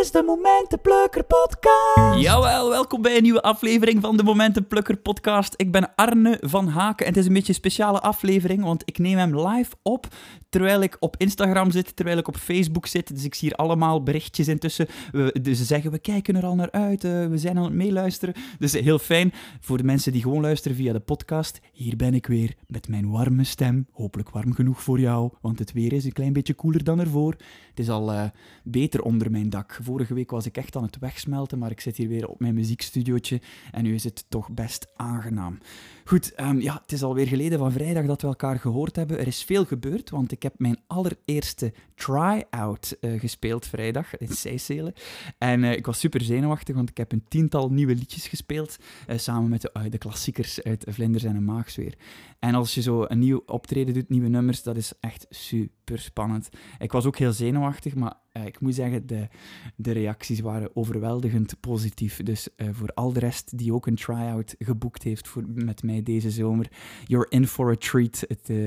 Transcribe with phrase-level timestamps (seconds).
[0.00, 2.20] is de Momentenplukker podcast.
[2.20, 5.54] Jawel, welkom bij een nieuwe aflevering van de Momentenplukker podcast.
[5.56, 8.98] Ik ben Arne van Haken en het is een beetje een speciale aflevering, want ik
[8.98, 10.06] neem hem live op
[10.48, 13.14] terwijl ik op Instagram zit, terwijl ik op Facebook zit.
[13.14, 14.86] Dus ik zie hier allemaal berichtjes intussen.
[15.12, 17.72] We, dus ze zeggen, we kijken er al naar uit, uh, we zijn aan het
[17.72, 18.34] meeluisteren.
[18.58, 21.60] Dus heel fijn voor de mensen die gewoon luisteren via de podcast.
[21.72, 23.86] Hier ben ik weer met mijn warme stem.
[23.92, 27.36] Hopelijk warm genoeg voor jou, want het weer is een klein beetje koeler dan ervoor.
[27.68, 28.24] Het is al uh,
[28.64, 29.78] beter onder mijn dak.
[29.82, 32.54] Vorige week was ik echt aan het wegsmelten, maar ik zit hier weer op mijn
[32.54, 33.40] muziekstudiootje
[33.72, 35.58] en nu is het toch best aangenaam.
[36.04, 39.18] Goed, um, ja, het is alweer geleden van vrijdag dat we elkaar gehoord hebben.
[39.18, 44.92] Er is veel gebeurd, want ik heb mijn allereerste try-out uh, gespeeld vrijdag in Seychelles.
[45.38, 48.76] En uh, ik was super zenuwachtig, want ik heb een tiental nieuwe liedjes gespeeld,
[49.08, 51.94] uh, samen met de, de, klassiekers uit Vlinders en een Maagsfeer.
[52.38, 56.48] En als je zo een nieuw optreden doet, nieuwe nummers, dat is echt super spannend.
[56.78, 59.28] Ik was ook heel zenuwachtig, maar ik moet zeggen, de,
[59.76, 62.22] de reacties waren overweldigend positief.
[62.22, 66.30] Dus voor al de rest die ook een try-out geboekt heeft voor, met mij deze
[66.30, 66.70] zomer,
[67.04, 68.24] you're in for a treat.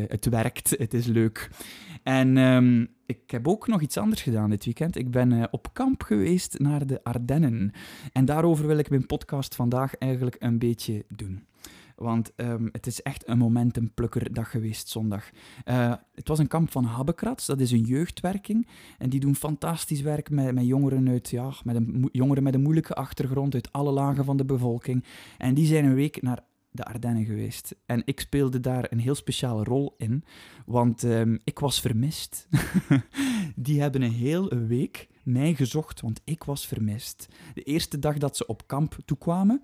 [0.08, 1.50] Het werkt, het is leuk.
[2.04, 4.96] En um, ik heb ook nog iets anders gedaan dit weekend.
[4.96, 7.72] Ik ben op kamp geweest naar de Ardennen.
[8.12, 11.46] En daarover wil ik mijn podcast vandaag eigenlijk een beetje doen.
[12.02, 15.30] Want um, het is echt een momentumplukkerdag geweest zondag.
[15.66, 18.68] Uh, het was een kamp van Habbekrats, dat is een jeugdwerking.
[18.98, 22.62] En die doen fantastisch werk met, met jongeren uit, ja, met een, jongeren met een
[22.62, 25.06] moeilijke achtergrond uit alle lagen van de bevolking.
[25.38, 26.40] En die zijn een week naar
[26.72, 27.76] de Ardennen geweest.
[27.86, 30.24] En ik speelde daar een heel speciale rol in,
[30.66, 32.48] want um, ik was vermist.
[33.56, 37.28] die hebben een hele week mij gezocht, want ik was vermist.
[37.54, 39.64] De eerste dag dat ze op kamp toekwamen,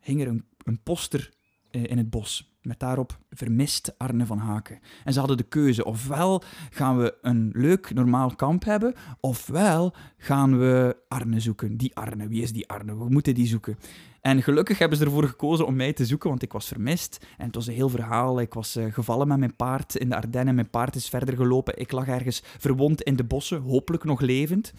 [0.00, 1.30] hing er een, een poster
[1.70, 2.54] in het bos.
[2.62, 4.78] Met daarop vermist Arne van Haken.
[5.04, 10.58] En ze hadden de keuze: ofwel gaan we een leuk normaal kamp hebben, ofwel gaan
[10.58, 11.76] we Arne zoeken.
[11.76, 12.96] Die Arne, wie is die Arne?
[12.98, 13.78] We moeten die zoeken.
[14.20, 17.26] En gelukkig hebben ze ervoor gekozen om mij te zoeken, want ik was vermist.
[17.38, 18.40] En het was een heel verhaal.
[18.40, 20.54] Ik was uh, gevallen met mijn paard in de Ardennen.
[20.54, 21.78] Mijn paard is verder gelopen.
[21.78, 24.72] Ik lag ergens verwond in de bossen, hopelijk nog levend.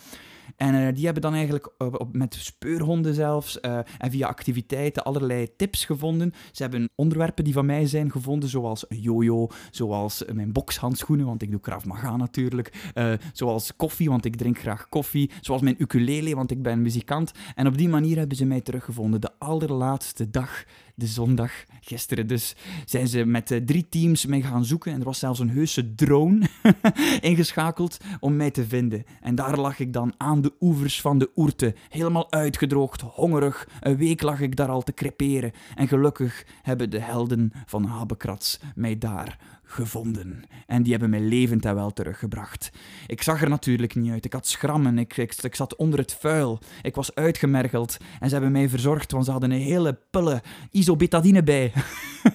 [0.56, 1.70] En uh, die hebben dan eigenlijk
[2.12, 6.34] met speurhonden zelfs uh, en via activiteiten allerlei tips gevonden.
[6.52, 11.42] Ze hebben onderwerpen die van mij zijn gevonden, zoals een jojo, zoals mijn bokshandschoenen, want
[11.42, 12.92] ik doe Krav Maga natuurlijk,
[13.34, 17.32] zoals koffie, want ik drink graag koffie, zoals mijn ukulele, want ik ben muzikant.
[17.56, 19.22] En op die manier hebben ze mij teruggevonden.
[19.22, 20.64] De allerlaatste dag
[20.96, 22.56] de zondag, gisteren dus,
[22.86, 24.92] zijn ze met uh, drie teams mij gaan zoeken.
[24.92, 26.48] En er was zelfs een heuse drone
[27.22, 29.04] ingeschakeld om mij te vinden.
[29.22, 33.68] En daar lag ik dan aan de oevers van de Oerte, helemaal uitgedroogd, hongerig.
[33.80, 35.52] Een week lag ik daar al te creperen.
[35.76, 40.44] En gelukkig hebben de helden van Habekrats mij daar gevonden.
[40.68, 42.72] En die hebben mij levend en wel teruggebracht.
[43.08, 44.26] Ik zag er natuurlijk niet uit.
[44.26, 44.98] Ik had schrammen.
[44.98, 46.60] Ik, ik, ik zat onder het vuil.
[46.82, 47.98] Ik was uitgemergeld.
[48.20, 51.72] En ze hebben mij verzorgd, want ze hadden een hele pulle isobetadine bij.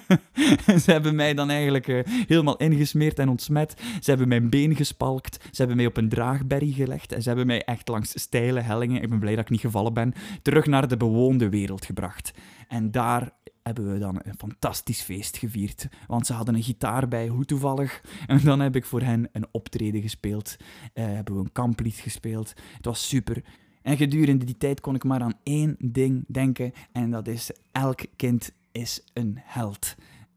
[0.85, 3.75] ze hebben mij dan eigenlijk uh, helemaal ingesmeerd en ontsmet.
[4.01, 5.39] Ze hebben mijn been gespalkt.
[5.45, 7.13] Ze hebben mij op een draagberry gelegd.
[7.13, 9.93] En ze hebben mij echt langs steile hellingen, ik ben blij dat ik niet gevallen
[9.93, 12.33] ben, terug naar de bewoonde wereld gebracht.
[12.69, 13.33] En daar
[13.67, 15.89] hebben we dan een fantastisch feest gevierd.
[16.07, 18.01] Want ze hadden een gitaar bij, hoe toevallig.
[18.27, 20.57] En dan heb ik voor hen een optreden gespeeld.
[20.95, 22.53] Uh, hebben we een kamplied gespeeld.
[22.77, 23.45] Het was super.
[23.83, 26.73] En gedurende die tijd kon ik maar aan één ding denken.
[26.93, 29.95] En dat is: elk kind is een held.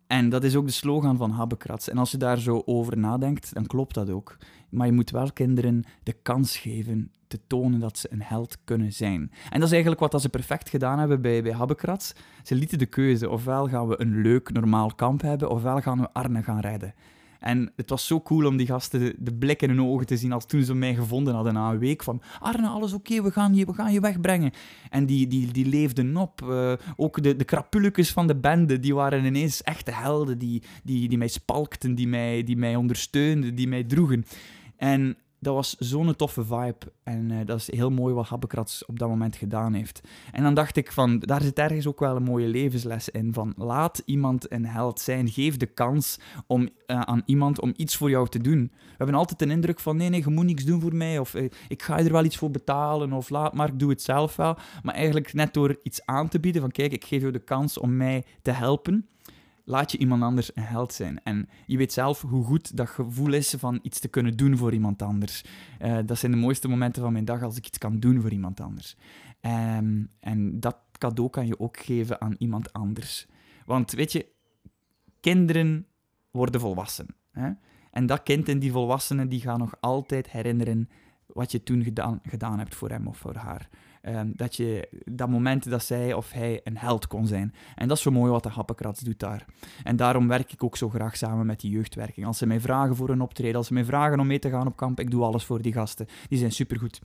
[0.09, 1.89] En dat is ook de slogan van Habbekrats.
[1.89, 4.37] En als je daar zo over nadenkt, dan klopt dat ook.
[4.69, 8.93] Maar je moet wel kinderen de kans geven te tonen dat ze een held kunnen
[8.93, 9.31] zijn.
[9.49, 12.13] En dat is eigenlijk wat ze perfect gedaan hebben bij, bij Habbekrats.
[12.43, 13.29] Ze lieten de keuze.
[13.29, 16.93] Ofwel gaan we een leuk, normaal kamp hebben, ofwel gaan we Arne gaan redden.
[17.39, 20.31] En het was zo cool om die gasten de, blik in hun ogen te zien
[20.31, 23.55] als toen ze mij gevonden hadden na een week van Arne, alles oké, we, gaan
[23.55, 24.51] je, we gaan je wegbrengen.
[24.89, 26.41] En die, die, die leefden op.
[26.43, 31.17] Uh, ook de, de van de bende, die waren ineens echte helden die, die, die
[31.17, 34.25] mij spalkten, die mij, die mij ondersteunden, die mij droegen.
[34.77, 36.91] En dat was zo'n toffe vibe.
[37.03, 40.01] En uh, dat is heel mooi wat Habbekrats op dat moment gedaan heeft.
[40.31, 43.33] En dan dacht ik van, daar zit ergens ook wel een mooie levensles in.
[43.33, 45.29] Van, laat iemand een held zijn.
[45.29, 48.71] Geef de kans om, uh, aan iemand om iets voor jou te doen.
[48.73, 51.19] We hebben altijd een indruk van, nee, nee, je moet niks doen voor mij.
[51.19, 53.13] Of uh, ik ga je er wel iets voor betalen.
[53.13, 54.57] Of laat maar, ik doe het zelf wel.
[54.83, 57.77] Maar eigenlijk net door iets aan te bieden van, kijk, ik geef jou de kans
[57.77, 59.07] om mij te helpen
[59.69, 61.23] laat je iemand anders een held zijn.
[61.23, 64.73] En je weet zelf hoe goed dat gevoel is van iets te kunnen doen voor
[64.73, 65.43] iemand anders.
[65.81, 68.31] Uh, dat zijn de mooiste momenten van mijn dag als ik iets kan doen voor
[68.31, 68.95] iemand anders.
[69.41, 73.27] Um, en dat cadeau kan je ook geven aan iemand anders.
[73.65, 74.25] Want weet je,
[75.19, 75.85] kinderen
[76.31, 77.07] worden volwassen.
[77.31, 77.49] Hè?
[77.91, 80.89] En dat kind en die volwassenen die gaan nog altijd herinneren
[81.25, 83.69] wat je toen gedaan, gedaan hebt voor hem of voor haar.
[84.01, 87.53] Ehm, dat je dat moment dat zij of hij een held kon zijn.
[87.75, 89.45] En dat is zo mooi wat de Happekrats doet daar.
[89.83, 92.25] En daarom werk ik ook zo graag samen met die jeugdwerking.
[92.25, 94.67] Als ze mij vragen voor een optreden, als ze mij vragen om mee te gaan
[94.67, 96.07] op kamp, ik doe alles voor die gasten.
[96.27, 97.01] Die zijn supergoed.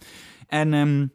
[0.47, 0.75] En...
[0.75, 1.07] Ehm,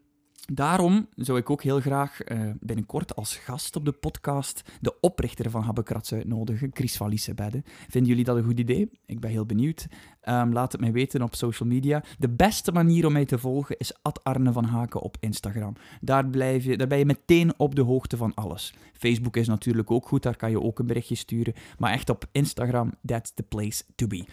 [0.52, 5.50] Daarom zou ik ook heel graag uh, binnenkort als gast op de podcast de oprichter
[5.50, 7.64] van Habbekrats uitnodigen, Chris van Liesebedde.
[7.66, 8.90] Vinden jullie dat een goed idee?
[9.06, 9.88] Ik ben heel benieuwd.
[10.30, 12.04] Um, laat het mij weten op social media.
[12.18, 13.94] De beste manier om mij te volgen is
[14.24, 15.76] Arne van Haken op Instagram.
[16.02, 18.74] Daar, blijf je, daar ben je meteen op de hoogte van alles.
[18.94, 21.54] Facebook is natuurlijk ook goed, daar kan je ook een berichtje sturen.
[21.78, 24.26] Maar echt op Instagram, that's the place to be.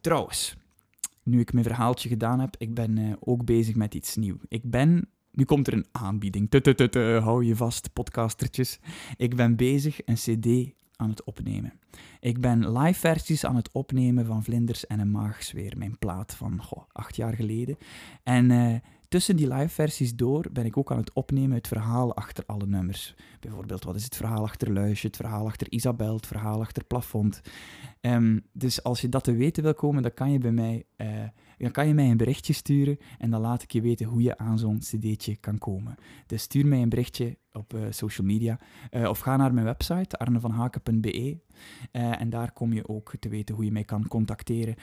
[0.00, 0.56] Trouwens,
[1.22, 4.38] nu ik mijn verhaaltje gedaan heb, ik ben uh, ook bezig met iets nieuws.
[4.48, 6.50] Ik ben nu komt er een aanbieding.
[6.50, 8.78] Tut, hou je vast, podcastertjes.
[9.16, 11.72] Ik ben bezig een CD aan het opnemen.
[12.20, 16.62] Ik ben live versies aan het opnemen van Vlinders en een Maagzweer, mijn plaat van
[16.62, 17.76] goh, acht jaar geleden.
[18.22, 18.74] En uh,
[19.12, 22.66] tussen die live versies door ben ik ook aan het opnemen het verhaal achter alle
[22.66, 23.14] nummers.
[23.40, 27.40] Bijvoorbeeld, wat is het verhaal achter Luisje, het verhaal achter Isabel, het verhaal achter Plafond.
[28.00, 30.84] Um, dus als je dat te weten wil komen, dan kan je bij mij...
[30.96, 31.08] Uh,
[31.58, 34.38] dan kan je mij een berichtje sturen en dan laat ik je weten hoe je
[34.38, 35.94] aan zo'n cd'tje kan komen.
[36.26, 38.58] Dus stuur mij een berichtje op uh, social media
[38.90, 41.38] uh, of ga naar mijn website arnevanhaken.be
[41.92, 44.74] uh, en daar kom je ook te weten hoe je mij kan contacteren.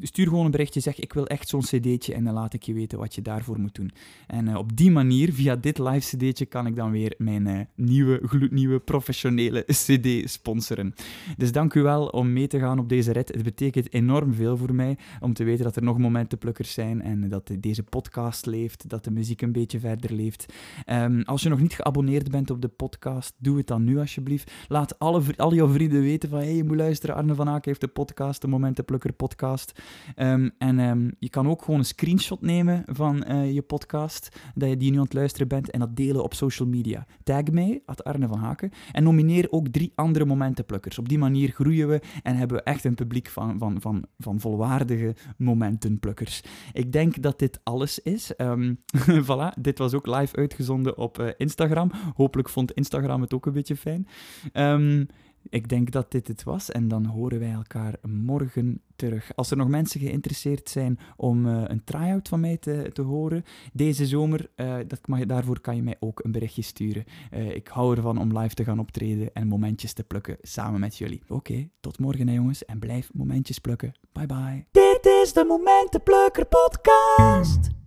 [0.00, 2.72] Stuur gewoon een berichtje, zeg ik wil echt zo'n cd'tje en dan laat ik je
[2.72, 3.90] weten wat je daarvoor moet doen.
[4.26, 8.78] En op die manier, via dit live cd'tje, kan ik dan weer mijn nieuwe, gloednieuwe,
[8.78, 10.94] professionele cd sponsoren.
[11.36, 13.28] Dus dank u wel om mee te gaan op deze rit.
[13.28, 17.28] Het betekent enorm veel voor mij om te weten dat er nog momentenplukkers zijn en
[17.28, 20.52] dat deze podcast leeft, dat de muziek een beetje verder leeft.
[20.86, 24.52] Um, als je nog niet geabonneerd bent op de podcast, doe het dan nu alsjeblieft.
[24.68, 27.80] Laat alle, al jouw vrienden weten van, hey, je moet luisteren, Arne van Aken heeft
[27.80, 29.82] de podcast, de Momentenplukker podcast.
[30.16, 34.68] Um, en um, je kan ook gewoon een screenshot nemen van uh, je podcast, dat
[34.68, 37.06] je die nu aan het luisteren bent, en dat delen op social media.
[37.22, 40.98] Tag mij, at Arne van Haken, en nomineer ook drie andere Momentenplukkers.
[40.98, 44.40] Op die manier groeien we en hebben we echt een publiek van, van, van, van
[44.40, 46.42] volwaardige momentenplukkers.
[46.72, 48.32] Ik denk dat dit alles is.
[48.36, 48.78] Um,
[49.28, 51.90] voilà, dit was ook live uitgezonden op uh, Instagram.
[52.14, 54.06] Hopelijk vond Instagram het ook een beetje fijn.
[54.52, 55.06] Um,
[55.50, 59.34] ik denk dat dit het was en dan horen wij elkaar morgen terug.
[59.34, 63.44] Als er nog mensen geïnteresseerd zijn om uh, een try-out van mij te, te horen
[63.72, 67.04] deze zomer, uh, dat mag, daarvoor kan je mij ook een berichtje sturen.
[67.34, 70.96] Uh, ik hou ervan om live te gaan optreden en momentjes te plukken samen met
[70.96, 71.22] jullie.
[71.28, 73.92] Oké, tot morgen hè, jongens en blijf momentjes plukken.
[74.12, 74.66] Bye bye.
[74.70, 77.85] Dit is de Momentenplukker podcast.